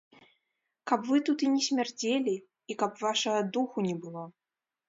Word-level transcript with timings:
Каб 0.91 0.99
вы 1.09 1.17
тут 1.27 1.43
і 1.47 1.51
не 1.57 1.61
смярдзелі 1.67 2.35
і 2.71 2.79
каб 2.83 2.91
вашага 3.05 3.41
духу 3.59 3.77
не 3.91 3.95
было! 4.07 4.23